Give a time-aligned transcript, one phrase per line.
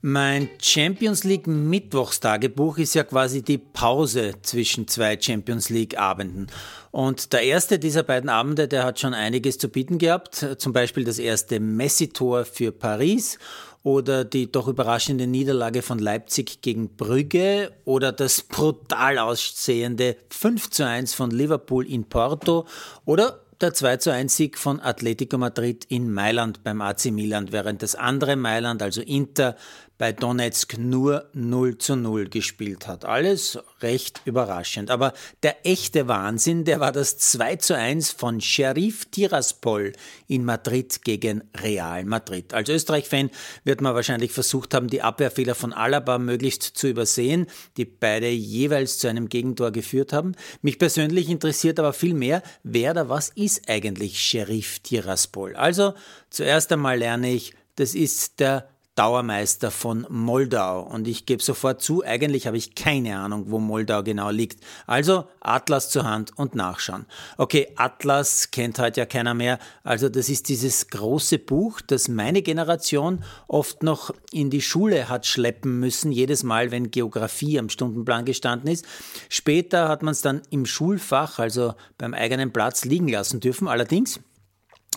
[0.00, 6.46] Mein Champions League Mittwochstagebuch ist ja quasi die Pause zwischen zwei Champions League Abenden.
[6.92, 10.46] Und der erste dieser beiden Abende, der hat schon einiges zu bieten gehabt.
[10.58, 13.40] Zum Beispiel das erste Messi-Tor für Paris
[13.82, 20.86] oder die doch überraschende Niederlage von Leipzig gegen Brügge oder das brutal aussehende 5 zu
[20.86, 22.66] 1 von Liverpool in Porto
[23.04, 27.82] oder der 2 zu 1 Sieg von Atletico Madrid in Mailand beim AC Milan, während
[27.82, 29.56] das andere Mailand, also Inter,
[29.98, 33.04] bei Donetsk nur 0 zu 0 gespielt hat.
[33.04, 34.90] Alles recht überraschend.
[34.90, 35.12] Aber
[35.42, 39.92] der echte Wahnsinn, der war das 2 zu 1 von Sheriff Tiraspol
[40.28, 42.54] in Madrid gegen Real Madrid.
[42.54, 43.30] Als Österreich-Fan
[43.64, 48.98] wird man wahrscheinlich versucht haben, die Abwehrfehler von Alaba möglichst zu übersehen, die beide jeweils
[48.98, 50.36] zu einem Gegentor geführt haben.
[50.62, 55.56] Mich persönlich interessiert aber viel mehr, wer da was ist eigentlich Sheriff Tiraspol.
[55.56, 55.94] Also
[56.30, 58.68] zuerst einmal lerne ich, das ist der
[58.98, 60.82] Dauermeister von Moldau.
[60.82, 64.58] Und ich gebe sofort zu, eigentlich habe ich keine Ahnung, wo Moldau genau liegt.
[64.88, 67.06] Also Atlas zur Hand und nachschauen.
[67.36, 69.60] Okay, Atlas kennt heute ja keiner mehr.
[69.84, 75.26] Also das ist dieses große Buch, das meine Generation oft noch in die Schule hat
[75.26, 78.84] schleppen müssen, jedes Mal, wenn Geografie am Stundenplan gestanden ist.
[79.28, 83.68] Später hat man es dann im Schulfach, also beim eigenen Platz, liegen lassen dürfen.
[83.68, 84.18] Allerdings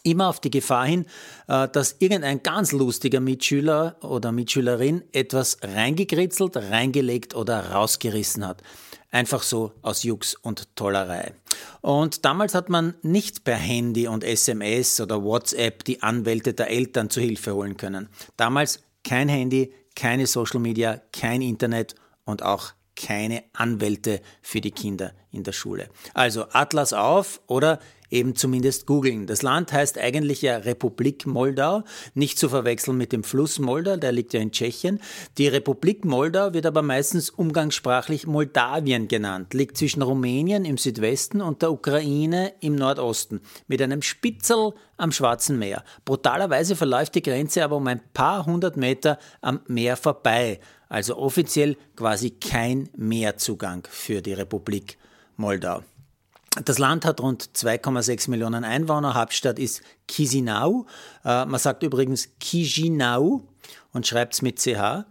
[0.03, 1.05] immer auf die Gefahr hin,
[1.47, 8.61] äh, dass irgendein ganz lustiger Mitschüler oder Mitschülerin etwas reingekritzelt, reingelegt oder rausgerissen hat.
[9.11, 11.33] Einfach so aus Jux und Tollerei.
[11.81, 17.09] Und damals hat man nicht per Handy und SMS oder WhatsApp die Anwälte der Eltern
[17.09, 18.07] zu Hilfe holen können.
[18.37, 25.13] Damals kein Handy, keine Social Media, kein Internet und auch keine Anwälte für die Kinder
[25.31, 25.89] in der Schule.
[26.13, 27.79] Also Atlas auf oder
[28.11, 29.25] eben zumindest googeln.
[29.25, 34.11] Das Land heißt eigentlich ja Republik Moldau, nicht zu verwechseln mit dem Fluss Moldau, der
[34.11, 34.99] liegt ja in Tschechien.
[35.37, 41.61] Die Republik Moldau wird aber meistens umgangssprachlich Moldawien genannt, liegt zwischen Rumänien im Südwesten und
[41.61, 45.83] der Ukraine im Nordosten, mit einem Spitzel am Schwarzen Meer.
[46.05, 50.59] Brutalerweise verläuft die Grenze aber um ein paar hundert Meter am Meer vorbei,
[50.91, 54.97] also offiziell quasi kein Meerzugang für die Republik
[55.37, 55.83] Moldau.
[56.65, 59.13] Das Land hat rund 2,6 Millionen Einwohner.
[59.13, 60.85] Hauptstadt ist Chisinau.
[61.23, 63.41] Äh, man sagt übrigens Chisinau
[63.93, 65.05] und schreibt es mit CH.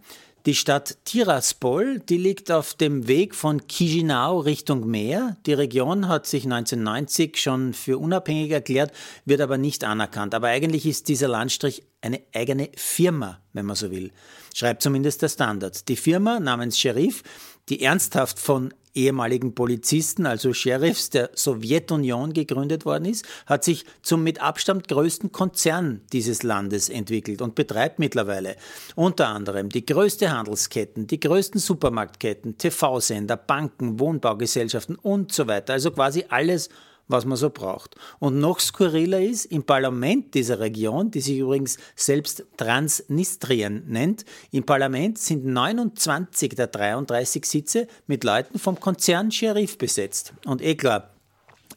[0.47, 5.37] Die Stadt Tiraspol, die liegt auf dem Weg von Chisinau Richtung Meer.
[5.45, 8.91] Die Region hat sich 1990 schon für unabhängig erklärt,
[9.23, 10.33] wird aber nicht anerkannt.
[10.33, 14.11] Aber eigentlich ist dieser Landstrich eine eigene Firma, wenn man so will.
[14.55, 15.87] Schreibt zumindest der Standard.
[15.87, 17.21] Die Firma namens Sheriff,
[17.69, 24.23] die ernsthaft von ehemaligen Polizisten, also Sheriffs der Sowjetunion gegründet worden ist, hat sich zum
[24.23, 28.55] mit Abstand größten Konzern dieses Landes entwickelt und betreibt mittlerweile
[28.95, 35.73] unter anderem die größte Handelsketten, die größten Supermarktketten, TV-Sender, Banken, Wohnbaugesellschaften und so weiter.
[35.73, 36.69] Also quasi alles,
[37.11, 37.95] was man so braucht.
[38.19, 44.65] Und noch skurriler ist, im Parlament dieser Region, die sich übrigens selbst Transnistrien nennt, im
[44.65, 50.33] Parlament sind 29 der 33 Sitze mit Leuten vom Konzern Sheriff besetzt.
[50.45, 51.11] Und eh klar,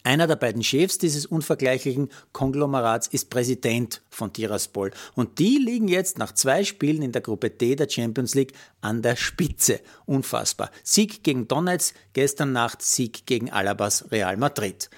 [0.05, 4.93] einer der beiden Chefs dieses unvergleichlichen Konglomerats ist Präsident von Tiraspol.
[5.15, 9.01] Und die liegen jetzt nach zwei Spielen in der Gruppe D der Champions League an
[9.01, 9.81] der Spitze.
[10.05, 10.71] Unfassbar.
[10.83, 14.91] Sieg gegen Donetsk, gestern Nacht Sieg gegen Alabas Real Madrid.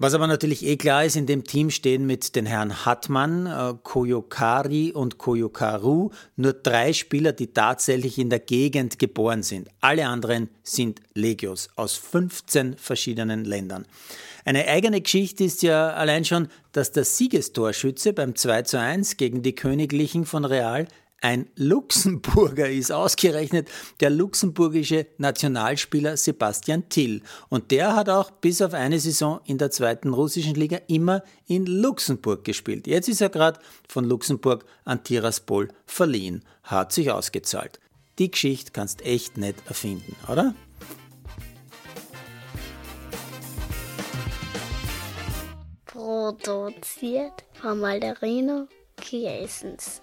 [0.00, 3.74] Was aber natürlich eh klar ist, in dem Team stehen mit den Herren Hartmann, äh,
[3.82, 9.68] Koyokari und Koyokaru nur drei Spieler, die tatsächlich in der Gegend geboren sind.
[9.80, 13.86] Alle anderen sind Legios aus 15 verschiedenen Ländern.
[14.44, 19.42] Eine eigene Geschichte ist ja allein schon, dass der Siegestorschütze beim 2 zu 1 gegen
[19.42, 20.86] die Königlichen von Real
[21.20, 23.68] ein Luxemburger ist, ausgerechnet
[24.00, 27.22] der luxemburgische Nationalspieler Sebastian Till.
[27.48, 31.66] Und der hat auch bis auf eine Saison in der zweiten russischen Liga immer in
[31.66, 32.86] Luxemburg gespielt.
[32.86, 36.44] Jetzt ist er gerade von Luxemburg an Tiraspol verliehen.
[36.62, 37.80] Hat sich ausgezahlt.
[38.18, 40.54] Die Geschichte kannst echt nicht erfinden, oder?
[45.84, 48.68] Produziert von Malderino
[49.00, 50.00] Kiesens.